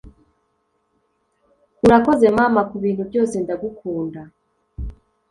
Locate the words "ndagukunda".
3.43-4.21